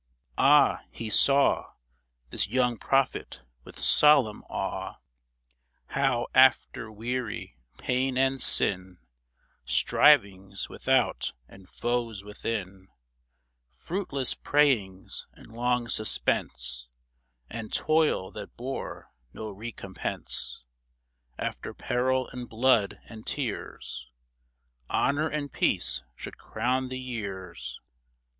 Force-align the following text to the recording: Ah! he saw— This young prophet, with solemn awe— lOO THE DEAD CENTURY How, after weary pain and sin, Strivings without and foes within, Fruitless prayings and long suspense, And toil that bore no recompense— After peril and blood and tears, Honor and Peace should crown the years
Ah! 0.39 0.81
he 0.89 1.11
saw— 1.11 1.73
This 2.31 2.47
young 2.47 2.79
prophet, 2.79 3.41
with 3.63 3.77
solemn 3.77 4.41
awe— 4.49 4.77
lOO 4.79 4.81
THE 4.81 4.85
DEAD 4.87 5.93
CENTURY 5.93 6.01
How, 6.07 6.27
after 6.33 6.91
weary 6.91 7.57
pain 7.77 8.17
and 8.17 8.41
sin, 8.41 8.97
Strivings 9.63 10.67
without 10.67 11.33
and 11.47 11.69
foes 11.69 12.23
within, 12.23 12.87
Fruitless 13.75 14.33
prayings 14.33 15.27
and 15.33 15.51
long 15.53 15.87
suspense, 15.87 16.87
And 17.47 17.71
toil 17.71 18.31
that 18.31 18.57
bore 18.57 19.11
no 19.33 19.51
recompense— 19.51 20.63
After 21.37 21.75
peril 21.75 22.27
and 22.29 22.49
blood 22.49 22.99
and 23.05 23.23
tears, 23.23 24.07
Honor 24.89 25.29
and 25.29 25.53
Peace 25.53 26.01
should 26.15 26.39
crown 26.39 26.89
the 26.89 26.97
years 26.99 27.79